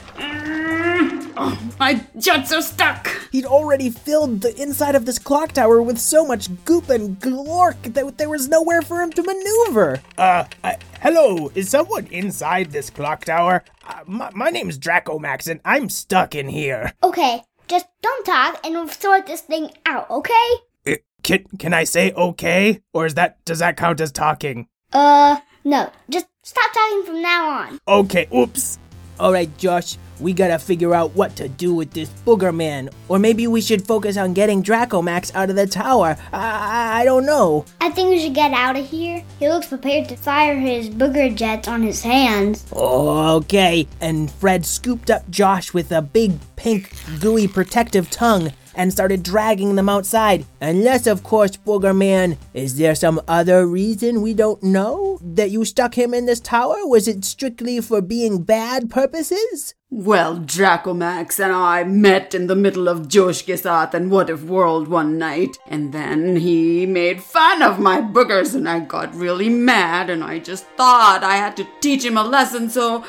Oh, 1.37 1.59
my 1.79 2.05
jets 2.19 2.53
are 2.53 2.63
stuck! 2.63 3.09
He'd 3.33 3.47
already 3.47 3.91
filled 3.91 4.41
the 4.41 4.61
inside 4.61 4.95
of 4.95 5.07
this 5.07 5.19
clock 5.19 5.53
tower 5.53 5.81
with 5.81 5.99
so 5.99 6.27
much 6.27 6.49
goop 6.65 6.89
and 6.91 7.19
glork 7.21 7.95
that 7.95 8.19
there 8.19 8.29
was 8.29 8.49
nowhere 8.49 8.83
for 8.83 9.01
him 9.01 9.11
to 9.13 9.23
maneuver. 9.23 10.01
Uh, 10.19 10.45
uh, 10.65 10.75
hello, 11.01 11.51
is 11.55 11.69
someone 11.69 12.07
inside 12.09 12.73
this 12.73 12.91
clock 12.91 13.25
tower? 13.25 13.65
Uh, 13.87 14.01
my, 14.07 14.31
my 14.35 14.51
name's 14.51 14.79
Dracomax 14.79 15.49
and 15.49 15.61
I'm 15.65 15.89
stuck 15.89 16.35
in 16.35 16.49
here. 16.49 16.93
Okay, 17.03 17.43
just 17.69 17.87
don't 18.03 18.27
talk 18.27 18.61
and 18.65 18.75
we'll 18.75 18.89
sort 18.89 19.27
this 19.27 19.43
thing 19.43 19.71
out, 19.87 20.11
okay? 20.11 20.49
Uh, 20.87 20.95
can, 21.23 21.45
can 21.59 21.73
I 21.73 21.85
say 21.85 22.13
okay? 22.13 22.81
Or 22.93 23.07
is 23.07 23.15
that, 23.15 23.45
does 23.45 23.61
that 23.61 23.77
count 23.77 24.01
as 24.01 24.13
talking? 24.13 24.67
Uh, 24.93 25.39
no. 25.65 25.91
Just 26.09 26.27
stop 26.43 26.73
talking 26.73 27.05
from 27.05 27.23
now 27.23 27.51
on. 27.51 27.79
Okay, 27.87 28.27
oops. 28.35 28.79
Alright, 29.19 29.57
Josh, 29.59 29.97
we 30.21 30.33
gotta 30.33 30.59
figure 30.59 30.95
out 30.95 31.15
what 31.15 31.37
to 31.37 31.49
do 31.49 31.75
with 31.75 31.93
this 31.93 32.11
booger 32.27 32.55
man. 32.55 32.91
Or 33.09 33.19
maybe 33.19 33.47
we 33.47 33.61
should 33.61 33.87
focus 33.87 34.17
on 34.17 34.35
getting 34.35 34.63
Dracomax 34.63 35.35
out 35.35 35.51
of 35.51 35.57
the 35.57 35.67
tower. 35.67 36.17
I, 36.33 37.01
I 37.01 37.05
don't 37.05 37.27
know. 37.27 37.65
I 37.81 37.91
think 37.91 38.11
we 38.11 38.21
should 38.21 38.35
get 38.35 38.53
out 38.53 38.77
of 38.77 38.89
here. 38.89 39.25
He 39.39 39.49
looks 39.49 39.67
prepared 39.67 40.09
to 40.11 40.17
fire 40.17 40.59
his 40.59 40.91
booger 40.91 41.35
jets 41.35 41.69
on 41.69 41.83
his 41.83 42.03
hands. 42.03 42.67
Okay. 42.73 43.87
And 44.01 44.31
Fred 44.31 44.65
scooped 44.67 45.11
up 45.11 45.29
Josh 45.31 45.73
with 45.73 45.93
a 45.93 46.03
big, 46.03 46.39
pink, 46.57 46.93
gooey 47.21 47.49
protective 47.49 48.11
tongue 48.11 48.53
and 48.75 48.93
started 48.93 49.23
dragging 49.23 49.77
them 49.77 49.89
outside. 49.89 50.47
Unless, 50.61 51.07
of 51.07 51.23
course, 51.23 51.57
Booger 51.57 51.97
Man, 51.97 52.37
is 52.55 52.79
there 52.79 52.95
some 52.95 53.21
other 53.29 53.67
reason 53.67 54.23
we 54.23 54.35
don't 54.35 54.63
know 54.63 55.19
that 55.23 55.51
you 55.51 55.65
stuck 55.65 55.97
him 55.97 56.15
in 56.15 56.27
this 56.27 56.41
tower? 56.41 56.87
Was 56.87 57.09
it 57.09 57.25
strictly 57.25 57.81
for 57.81 58.01
being 58.01 58.43
bad 58.43 58.91
purposes? 58.91 59.75
Well, 59.93 60.39
Dracomax 60.39 61.43
and 61.43 61.53
I 61.53 61.83
met 61.83 62.33
in 62.33 62.47
the 62.47 62.55
middle 62.55 62.87
of 62.87 63.09
Josh 63.09 63.43
Ke 63.43 63.59
Saath 63.59 63.93
and 63.93 64.09
What 64.09 64.31
If 64.31 64.45
World 64.45 64.87
one 64.87 65.19
night, 65.19 65.59
and 65.67 65.93
then 65.93 66.37
he 66.37 66.87
made 66.87 67.21
fun 67.21 67.61
of 67.61 67.81
my 67.81 68.01
boogers, 68.01 68.55
and 68.55 68.69
I 68.69 68.79
got 68.79 69.13
really 69.13 69.49
mad, 69.49 70.09
and 70.09 70.23
I 70.23 70.39
just 70.39 70.65
thought 70.77 71.25
I 71.25 71.35
had 71.35 71.57
to 71.57 71.67
teach 71.81 72.05
him 72.05 72.17
a 72.17 72.23
lesson, 72.23 72.71
so 72.71 73.05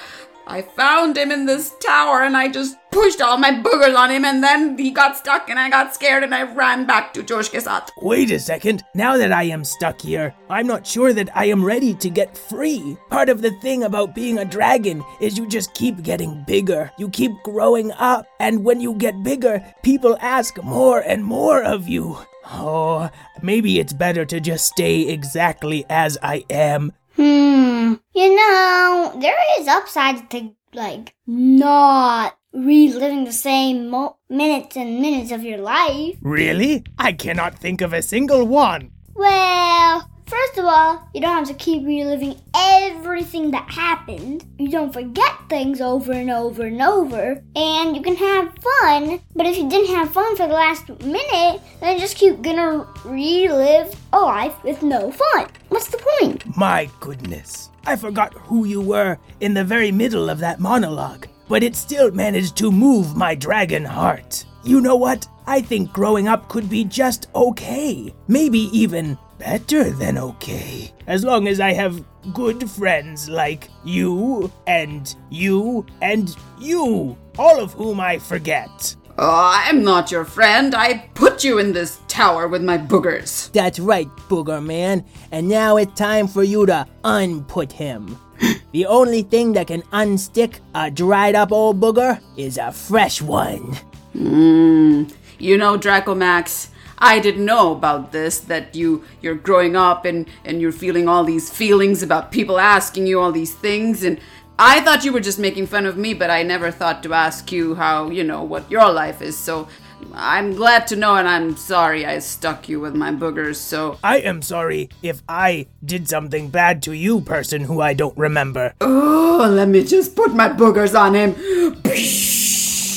I 0.52 0.64
found 0.64 1.16
him 1.16 1.32
in 1.32 1.46
this 1.46 1.74
tower 1.80 2.24
and 2.24 2.36
I 2.36 2.50
just 2.50 2.76
pushed 2.92 3.22
all 3.22 3.38
my 3.38 3.52
boogers 3.52 3.96
on 3.96 4.12
him 4.12 4.26
and 4.26 4.44
then 4.44 4.78
he 4.78 4.92
got 4.92 5.16
stuck 5.16 5.50
and 5.50 5.58
I 5.58 5.70
got 5.70 5.96
scared 5.96 6.26
and 6.26 6.36
I 6.36 6.44
ran 6.44 6.86
back 6.86 7.14
to 7.14 7.24
Josh 7.24 7.48
Ke 7.48 7.64
Saath. 7.64 7.88
Wait 8.02 8.32
a 8.32 8.38
second. 8.38 8.84
Now 8.94 9.16
that 9.16 9.32
I 9.32 9.44
am 9.44 9.64
stuck 9.64 10.02
here, 10.02 10.36
I'm 10.50 10.68
not 10.68 10.86
sure 10.86 11.14
that 11.14 11.30
I 11.38 11.46
am 11.46 11.64
ready 11.64 11.94
to 11.94 12.10
get 12.10 12.38
free. 12.38 12.98
Part 13.10 13.30
of 13.30 13.42
the 13.42 13.52
thing 13.62 13.84
about 13.84 14.14
being 14.14 14.40
a 14.40 14.44
dragon 14.44 15.06
is 15.22 15.38
you 15.38 15.48
just 15.48 15.74
keep 15.74 16.04
getting 16.04 16.44
bigger. 16.46 16.92
You 17.00 17.08
keep 17.08 17.32
growing 17.44 17.94
up. 17.94 18.26
And 18.42 18.66
when 18.66 18.82
you 18.82 18.96
get 18.96 19.24
bigger, 19.24 19.64
people 19.84 20.18
ask 20.20 20.62
more 20.62 21.00
and 21.00 21.24
more 21.24 21.64
of 21.64 21.88
you. 21.88 22.18
Oh, 22.48 23.10
maybe 23.42 23.80
it's 23.80 23.94
better 23.94 24.26
to 24.26 24.42
just 24.42 24.66
stay 24.66 25.08
exactly 25.08 25.86
as 25.90 26.18
I 26.22 26.44
am. 26.50 26.92
Hmm. 27.16 27.71
You 28.14 28.36
know, 28.36 29.18
there 29.20 29.38
is 29.60 29.68
upsides 29.68 30.22
to, 30.30 30.52
like, 30.74 31.14
not 31.26 32.38
reliving 32.54 33.24
the 33.26 33.32
same 33.32 33.90
mo- 33.90 34.18
minutes 34.30 34.76
and 34.76 35.00
minutes 35.02 35.32
of 35.32 35.44
your 35.44 35.58
life. 35.58 36.18
Really? 36.22 36.84
I 36.98 37.14
cannot 37.14 37.58
think 37.58 37.82
of 37.82 37.94
a 37.94 38.02
single 38.02 38.46
one. 38.46 38.92
Well, 39.16 40.10
first 40.26 40.58
of 40.58 40.66
all, 40.66 41.08
you 41.14 41.22
don't 41.22 41.36
have 41.36 41.48
to 41.48 41.54
keep 41.54 41.86
reliving 41.86 42.36
everything 42.56 43.52
that 43.52 43.70
happened. 43.70 44.46
You 44.58 44.70
don't 44.70 44.94
forget 44.94 45.34
things 45.50 45.82
over 45.82 46.12
and 46.12 46.32
over 46.32 46.64
and 46.64 46.82
over, 46.82 47.44
and 47.56 47.96
you 47.96 48.02
can 48.02 48.16
have 48.16 48.54
fun. 48.82 49.22
But 49.36 49.46
if 49.48 49.58
you 49.58 49.70
didn't 49.70 49.96
have 49.96 50.12
fun 50.14 50.36
for 50.36 50.48
the 50.48 50.54
last 50.54 50.90
minute, 51.04 51.62
then 51.80 52.00
just 52.00 52.18
keep 52.18 52.42
gonna 52.42 52.88
relive 53.06 53.94
a 54.14 54.20
life 54.20 54.56
with 54.64 54.82
no 54.84 55.12
fun. 55.12 55.48
What's 55.72 55.88
the 55.88 56.06
point? 56.20 56.58
My 56.58 56.90
goodness. 57.00 57.70
I 57.86 57.96
forgot 57.96 58.34
who 58.34 58.66
you 58.66 58.82
were 58.82 59.18
in 59.40 59.54
the 59.54 59.64
very 59.64 59.90
middle 59.90 60.30
of 60.30 60.40
that 60.40 60.60
monologue, 60.60 61.28
but 61.48 61.64
it 61.64 61.78
still 61.78 62.12
managed 62.12 62.58
to 62.58 62.74
move 62.74 63.16
my 63.16 63.36
dragon 63.36 63.86
heart. 63.86 64.44
You 64.66 64.82
know 64.82 64.98
what? 64.98 65.26
I 65.48 65.62
think 65.62 65.94
growing 65.94 66.28
up 66.28 66.50
could 66.50 66.70
be 66.70 66.84
just 66.84 67.30
okay. 67.34 68.14
Maybe 68.28 68.60
even 68.78 69.18
better 69.38 69.92
than 69.92 70.18
okay. 70.18 70.92
As 71.08 71.24
long 71.24 71.48
as 71.48 71.62
I 71.62 71.72
have 71.72 72.04
good 72.34 72.70
friends 72.70 73.30
like 73.30 73.70
you 73.86 74.52
and 74.68 75.16
you 75.30 75.86
and 76.02 76.36
you, 76.60 77.18
all 77.40 77.62
of 77.62 77.72
whom 77.72 78.02
I 78.02 78.20
forget. 78.20 78.94
Oh, 79.24 79.52
I'm 79.54 79.84
not 79.84 80.12
your 80.12 80.26
friend. 80.26 80.74
I 80.74 80.98
put 81.14 81.44
you 81.44 81.60
in 81.60 81.74
this 81.74 82.00
tower 82.08 82.48
with 82.48 82.64
my 82.64 82.80
boogers. 82.80 83.52
That's 83.52 83.78
right, 83.78 84.08
Booger 84.28 84.66
Man. 84.66 85.06
And 85.32 85.48
now 85.48 85.78
it's 85.78 85.94
time 85.94 86.28
for 86.28 86.42
you 86.42 86.66
to 86.66 86.88
unput 87.04 87.72
him. 87.72 88.18
the 88.72 88.88
only 88.88 89.22
thing 89.22 89.54
that 89.54 89.68
can 89.68 89.84
unstick 89.94 90.56
a 90.74 90.90
dried 90.90 91.36
up 91.36 91.52
old 91.52 91.80
booger 91.80 92.20
is 92.36 92.58
a 92.58 92.72
fresh 92.72 93.22
one. 93.22 93.78
Mm, 94.16 95.14
you 95.38 95.56
know, 95.56 95.78
Dracomax, 95.78 96.70
I 96.98 97.20
didn't 97.20 97.46
know 97.46 97.74
about 97.74 98.12
this 98.12 98.40
that 98.40 98.76
you 98.76 99.04
you're 99.22 99.36
growing 99.36 99.76
up 99.76 100.04
and 100.04 100.28
and 100.46 100.60
you're 100.60 100.72
feeling 100.72 101.08
all 101.08 101.24
these 101.24 101.48
feelings 101.48 102.02
about 102.02 102.32
people 102.32 102.58
asking 102.60 103.06
you 103.06 103.20
all 103.20 103.32
these 103.32 103.54
things 103.54 104.04
and 104.04 104.20
I 104.64 104.80
thought 104.82 105.04
you 105.04 105.12
were 105.12 105.22
just 105.22 105.40
making 105.40 105.66
fun 105.66 105.88
of 105.88 105.98
me, 105.98 106.14
but 106.14 106.30
I 106.30 106.44
never 106.44 106.70
thought 106.70 107.02
to 107.02 107.16
ask 107.16 107.52
you 107.52 107.74
how, 107.74 108.12
you 108.12 108.24
know, 108.24 108.44
what 108.44 108.70
your 108.70 108.92
life 108.92 109.20
is. 109.20 109.36
So 109.36 109.68
I'm 110.14 110.54
glad 110.54 110.86
to 110.90 110.96
know 110.96 111.16
and 111.16 111.28
I'm 111.28 111.58
sorry 111.58 112.06
I 112.06 112.20
stuck 112.20 112.70
you 112.70 112.80
with 112.80 112.94
my 112.94 113.12
boogers. 113.12 113.56
So 113.56 113.98
I 114.04 114.20
am 114.20 114.44
sorry 114.44 114.92
if 115.02 115.24
I 115.28 115.66
did 115.84 116.08
something 116.08 116.50
bad 116.50 116.84
to 116.84 116.92
you, 116.92 117.22
person 117.22 117.64
who 117.64 117.82
I 117.82 117.96
don't 117.96 118.16
remember. 118.16 118.76
Oh, 118.82 119.50
let 119.52 119.68
me 119.68 119.84
just 119.84 120.16
put 120.16 120.36
my 120.36 120.50
boogers 120.50 120.94
on 120.94 121.16
him. 121.16 121.32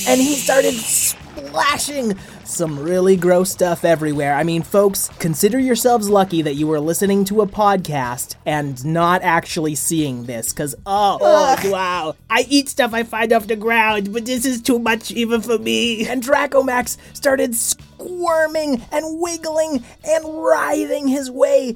And 0.07 0.21
he 0.21 0.35
started 0.35 0.75
splashing 0.75 2.13
some 2.55 2.79
really 2.79 3.17
gross 3.17 3.51
stuff 3.51 3.85
everywhere. 3.85 4.35
I 4.35 4.45
mean, 4.45 4.63
folks, 4.63 5.11
consider 5.19 5.59
yourselves 5.59 6.09
lucky 6.09 6.43
that 6.43 6.55
you 6.55 6.67
were 6.67 6.81
listening 6.81 7.25
to 7.27 7.41
a 7.41 7.47
podcast 7.47 8.37
and 8.47 8.85
not 8.85 9.23
actually 9.23 9.75
seeing 9.75 10.25
this, 10.25 10.53
because, 10.53 10.75
oh, 10.87 11.19
oh, 11.21 11.71
wow. 11.71 12.17
I 12.31 12.47
eat 12.49 12.69
stuff 12.69 12.95
I 12.95 13.03
find 13.03 13.33
off 13.33 13.47
the 13.47 13.57
ground, 13.57 14.13
but 14.13 14.27
this 14.27 14.45
is 14.45 14.63
too 14.63 14.79
much 14.79 15.11
even 15.11 15.41
for 15.41 15.59
me. 15.59 16.07
And 16.07 16.23
Dracomax 16.23 16.97
started 17.13 17.55
squirming 17.55 18.83
and 18.93 19.21
wiggling 19.21 19.85
and 20.05 20.25
writhing 20.25 21.09
his 21.09 21.31
way 21.31 21.75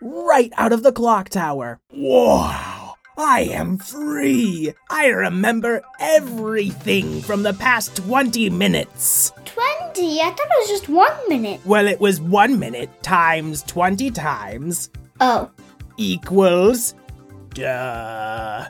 right 0.00 0.52
out 0.56 0.72
of 0.72 0.82
the 0.82 0.92
clock 0.92 1.28
tower. 1.28 1.80
Wow. 1.92 2.94
I 3.14 3.42
am 3.42 3.76
free. 3.76 4.72
I 4.88 5.08
remember 5.08 5.82
everything 6.00 7.20
from 7.20 7.42
the 7.42 7.52
past 7.52 7.94
20 7.96 8.48
minutes. 8.48 9.32
20? 9.94 10.20
I 10.20 10.24
thought 10.30 10.38
it 10.40 10.48
was 10.60 10.68
just 10.68 10.88
one 10.88 11.28
minute. 11.28 11.60
Well, 11.64 11.86
it 11.86 12.00
was 12.00 12.20
one 12.20 12.58
minute 12.58 12.90
times 13.02 13.62
20 13.64 14.10
times 14.10 14.90
Oh. 15.20 15.50
equals. 15.96 16.94
Duh. 17.54 18.66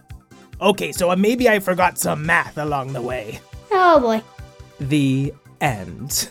Okay, 0.61 0.93
so 0.93 1.11
uh, 1.11 1.17
maybe 1.17 1.49
I 1.49 1.59
forgot 1.61 1.99
some 1.99 2.25
math 2.26 2.57
along 2.59 2.93
the 2.93 3.02
way. 3.02 3.41
Oh 3.71 4.00
boy. 4.00 4.23
The 4.81 5.33
end. 5.61 6.29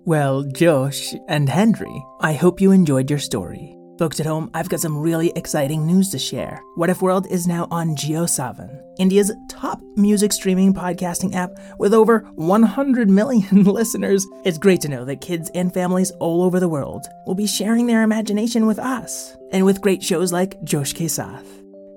Well, 0.06 0.44
Josh 0.44 1.16
and 1.30 1.48
Henry, 1.48 2.04
I 2.20 2.34
hope 2.34 2.60
you 2.60 2.72
enjoyed 2.72 3.10
your 3.10 3.20
story. 3.20 3.78
Folks 3.98 4.20
at 4.20 4.26
home, 4.26 4.52
I've 4.54 4.68
got 4.68 4.82
some 4.82 4.98
really 4.98 5.32
exciting 5.38 5.88
news 5.88 6.10
to 6.10 6.20
share. 6.20 6.62
What 6.76 6.90
If 6.90 7.02
World 7.02 7.26
is 7.28 7.48
now 7.48 7.70
on 7.72 7.96
JioSaavn, 7.96 8.82
India's 9.00 9.32
top 9.48 9.80
music 9.96 10.34
streaming 10.34 10.74
podcasting 10.74 11.34
app 11.36 11.52
with 11.80 11.94
over 11.94 12.20
100 12.36 13.10
million 13.10 13.64
listeners. 13.64 14.28
It's 14.44 14.58
great 14.58 14.82
to 14.82 14.90
know 14.90 15.06
that 15.06 15.22
kids 15.22 15.50
and 15.56 15.74
families 15.74 16.12
all 16.20 16.44
over 16.44 16.60
the 16.60 16.68
world 16.68 17.06
will 17.26 17.36
be 17.36 17.48
sharing 17.48 17.88
their 17.88 18.04
imagination 18.04 18.66
with 18.66 18.80
us 18.80 19.38
and 19.54 19.64
with 19.64 19.80
great 19.80 20.04
shows 20.04 20.34
like 20.34 20.62
Josh 20.66 20.92
Ke 20.92 21.08
Saath. 21.08 21.46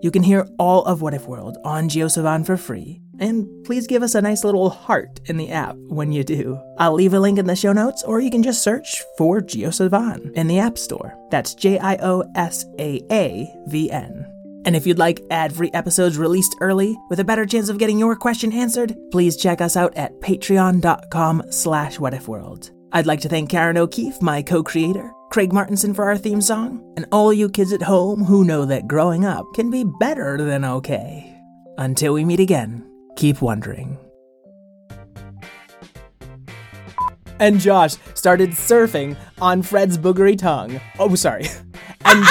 You 0.01 0.13
can 0.13 0.23
hear 0.23 0.47
all 0.61 0.85
of 0.85 1.03
What 1.03 1.15
If 1.15 1.27
World 1.27 1.59
on 1.65 1.89
JioSaavn 1.89 2.47
for 2.47 2.57
free. 2.57 3.01
And 3.19 3.65
please 3.65 3.87
give 3.87 4.03
us 4.03 4.15
a 4.15 4.23
nice 4.23 4.45
little 4.45 4.71
heart 4.71 5.21
in 5.27 5.37
the 5.37 5.51
app 5.51 5.77
when 5.89 6.13
you 6.13 6.25
do. 6.25 6.61
I'll 6.79 6.95
leave 6.95 7.15
a 7.15 7.21
link 7.21 7.39
in 7.39 7.47
the 7.47 7.57
show 7.57 7.73
notes, 7.73 8.03
or 8.03 8.21
you 8.21 8.31
can 8.31 8.43
just 8.43 8.63
search 8.63 9.03
for 9.17 9.41
JioSaavn 9.41 10.33
in 10.35 10.47
the 10.47 10.59
App 10.59 10.79
Store. 10.79 11.15
That's 11.31 11.55
J 11.55 11.79
I 11.79 11.97
O 11.97 12.25
S 12.35 12.65
A 12.79 13.01
A 13.11 13.53
V 13.69 13.91
N. 13.91 14.33
And 14.67 14.75
if 14.75 14.85
you'd 14.87 14.99
like 14.99 15.23
ad 15.31 15.55
free 15.55 15.71
episodes 15.75 16.19
released 16.19 16.57
early 16.61 16.99
with 17.09 17.21
a 17.21 17.25
better 17.25 17.47
chance 17.47 17.69
of 17.69 17.79
getting 17.79 17.99
your 17.99 18.17
question 18.17 18.53
answered, 18.53 18.97
please 19.13 19.37
check 19.37 19.61
us 19.61 19.77
out 19.77 19.97
at 19.97 20.21
patreon.com 20.21 21.45
slash 21.51 21.99
whatifworld. 21.99 22.73
I'd 22.93 23.07
like 23.07 23.21
to 23.21 23.29
thank 23.29 23.49
Karen 23.49 23.79
O'Keefe, 23.79 24.21
my 24.21 24.43
co 24.43 24.63
creator, 24.63 25.13
Craig 25.31 25.53
Martinson 25.53 25.95
for 25.95 26.05
our 26.05 26.19
theme 26.19 26.41
song, 26.41 26.83
and 26.97 27.07
all 27.13 27.33
you 27.33 27.49
kids 27.49 27.73
at 27.73 27.83
home 27.83 28.25
who 28.25 28.45
know 28.45 28.65
that 28.65 28.89
growing 28.89 29.25
up 29.25 29.47
can 29.55 29.71
be 29.71 29.85
better 30.01 30.43
than 30.43 30.65
okay. 30.65 31.33
Until 31.79 32.15
we 32.15 32.25
meet 32.25 32.41
again, 32.41 32.91
keep 33.17 33.43
wondering. 33.43 33.99
And 37.39 37.61
Josh 37.61 37.97
started 38.15 38.51
surfing 38.51 39.17
on 39.41 39.63
Fred's 39.63 39.99
boogery 39.99 40.39
tongue. 40.39 40.81
Oh, 40.99 41.15
sorry. 41.15 41.47
And. 42.05 42.25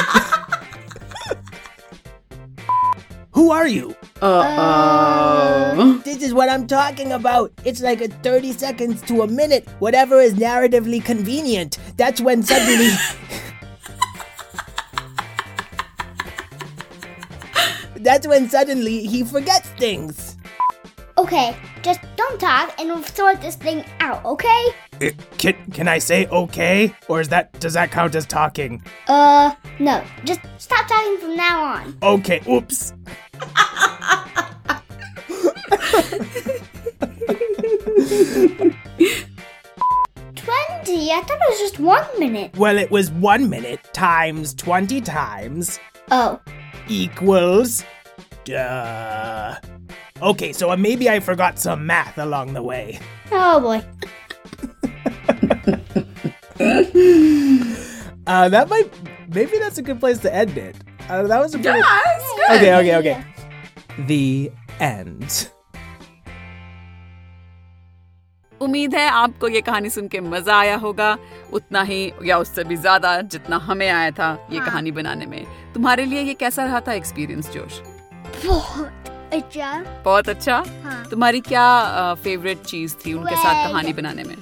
Who 3.33 3.51
are 3.51 3.67
you? 3.67 3.93
Uh-oh. 4.21 6.01
This 6.05 6.23
is 6.23 6.33
what 6.33 6.47
I'm 6.49 6.65
talking 6.65 7.11
about. 7.11 7.51
It's 7.65 7.81
like 7.81 7.99
a 7.99 8.07
30 8.07 8.53
seconds 8.53 9.01
to 9.03 9.23
a 9.23 9.27
minute, 9.27 9.67
whatever 9.79 10.21
is 10.21 10.35
narratively 10.35 11.03
convenient. 11.03 11.77
That's 11.97 12.21
when 12.21 12.41
suddenly. 12.41 12.91
That's 17.97 18.25
when 18.25 18.49
suddenly 18.49 19.05
he 19.05 19.25
forgets 19.25 19.67
things. 19.71 20.37
Okay, 21.25 21.57
just 21.81 22.01
don't 22.17 22.39
talk 22.39 22.71
and 22.79 22.87
we'll 22.89 23.01
sort 23.01 23.41
this 23.41 23.55
thing 23.55 23.83
out, 23.99 24.23
okay? 24.23 24.65
Eh, 25.01 25.09
Can, 25.39 25.55
can 25.71 25.87
I 25.87 25.97
say 25.97 26.27
okay? 26.27 26.93
Or 27.07 27.19
is 27.19 27.29
that 27.29 27.51
does 27.59 27.73
that 27.73 27.89
count 27.89 28.13
as 28.13 28.27
talking? 28.27 28.83
Uh, 29.07 29.55
no. 29.79 30.03
Just 30.23 30.41
stop 30.59 30.87
talking 30.87 31.17
from 31.17 31.35
now 31.35 31.63
on. 31.63 31.97
Okay, 32.03 32.41
oops. 32.47 32.93
Twenty? 40.35 41.11
I 41.11 41.21
thought 41.21 41.37
it 41.37 41.49
was 41.49 41.59
just 41.59 41.79
one 41.79 42.05
minute. 42.19 42.55
Well, 42.57 42.77
it 42.77 42.91
was 42.91 43.11
one 43.11 43.49
minute 43.49 43.81
times 43.93 44.53
20 44.53 45.01
times 45.01 45.79
Oh, 46.11 46.39
equals. 46.87 47.83
Duh. 48.43 49.55
Okay, 50.24 50.52
so 50.52 50.70
uh, 50.70 50.76
maybe 50.76 51.08
I 51.08 51.20
forgot 51.20 51.58
some 51.58 51.86
math 51.86 52.18
along 52.18 52.52
the 52.52 52.62
way. 52.62 52.98
oh 53.32 53.60
boy. 53.60 53.80
Uh, 58.26 58.48
that 58.48 58.68
might. 58.68 58.90
Maybe 59.34 59.58
that's 59.58 59.78
a 59.78 59.82
good 59.82 59.98
place 60.00 60.18
to 60.18 60.34
end 60.34 60.56
it. 60.58 60.76
Uh, 61.08 61.22
that 61.24 61.38
was 61.40 61.54
a 61.54 61.58
pretty. 61.58 61.78
Yes, 61.78 62.22
good. 62.36 62.56
Okay, 62.56 62.74
okay, 62.80 62.96
okay. 62.96 63.24
The 64.06 64.50
end. 64.80 65.48
उम्मीद 68.60 68.94
है 68.94 69.08
आपको 69.08 69.48
ये 69.48 69.60
कहानी 69.66 69.90
सुन 69.90 70.08
के 70.08 70.20
मजा 70.20 70.56
आया 70.58 70.76
होगा 70.76 71.16
उतना 71.58 71.82
ही 71.82 72.00
या 72.24 72.38
उससे 72.38 72.64
भी 72.64 72.76
ज्यादा 72.76 73.20
जितना 73.34 73.56
हमें 73.68 73.88
आया 73.88 74.10
था 74.18 74.28
ये 74.52 74.60
कहानी 74.60 74.90
बनाने 74.98 75.26
में 75.26 75.44
तुम्हारे 75.74 76.04
लिए 76.06 76.22
ये 76.22 76.34
कैसा 76.42 76.64
रहा 76.64 76.80
था 76.88 76.92
एक्सपीरियंस 76.92 77.48
जोश 77.54 77.80
बहुत 78.44 79.08
अच्छा। 79.35 80.01
बहुत 80.05 80.29
अच्छा। 80.29 80.63
हाँ। 80.83 81.03
तुम्हारी 81.09 81.39
क्या 81.41 82.13
फेवरेट 82.23 82.61
चीज़ 82.63 82.95
थी 83.05 83.13
उनके 83.13 83.35
साथ 83.35 83.67
कहानी 83.69 83.93
बनाने 83.93 84.23
में? 84.23 84.35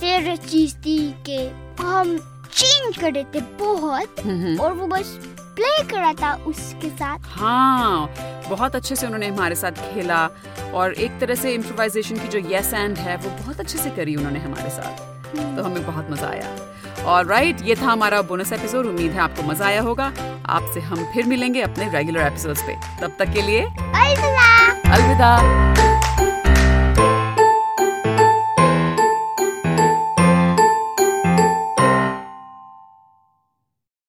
फेवरेट 0.00 0.40
चीज़ 0.40 0.76
थी 0.76 0.98
कि 1.28 1.38
हम 1.80 2.16
चेंज 2.52 2.96
कर 2.98 3.12
रहे 3.12 3.24
थे 3.34 3.40
बहुत 3.58 4.20
हम्म, 4.20 4.58
और 4.60 4.72
वो 4.72 4.86
बस 4.86 5.18
प्ले 5.56 5.82
कर 5.88 5.98
रहा 5.98 6.12
था 6.12 6.32
उसके 6.46 6.88
साथ। 6.90 7.26
हाँ 7.28 8.08
बहुत 8.48 8.76
अच्छे 8.76 8.96
से 8.96 9.06
उन्होंने 9.06 9.28
हमारे 9.28 9.54
साथ 9.54 9.80
खेला 9.94 10.24
और 10.74 10.92
एक 10.94 11.18
तरह 11.20 11.34
से 11.34 11.52
इम्प्रोवाइजेशन 11.54 12.18
की 12.18 12.28
जो 12.28 12.38
यस 12.50 12.72
एंड 12.74 12.96
है 12.98 13.16
वो 13.16 13.30
बहुत 13.42 13.60
अच्छे 13.60 13.78
से 13.78 13.90
करी 13.90 14.16
उन्होंने 14.16 14.40
हमारे 14.40 14.70
साथ। 14.70 15.06
तो 15.56 15.62
हमें 15.62 15.84
बहुत 15.86 16.10
मज़ा 16.10 16.28
आया। 16.28 16.56
और 17.04 17.26
राइट 17.26 17.56
ये 17.62 17.74
था 17.74 17.86
हमारा 17.86 18.22
बोनस 18.22 18.52
एपिसोड 18.52 18.86
उम्मीद 18.86 19.12
है 19.12 19.18
आपको 19.18 19.42
मज़ा 19.42 19.66
आया 19.66 19.80
होगा। 19.80 20.12
आपसे 20.46 20.80
हम 20.80 21.04
फिर 21.14 21.26
मिलेंगे 21.26 21.62
अपने 21.62 21.88
रेगुलर 21.88 22.20
एपिसोड्स 22.20 22.62
पे। 22.62 22.76
तब 23.00 23.16
तक 23.18 23.32
के 23.32 23.42
लिए 23.42 23.62
अलविदा। 23.62 24.70
अलविदा। 24.92 26.17